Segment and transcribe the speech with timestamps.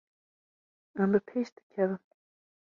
[1.01, 2.01] Em bi pêş dikevin.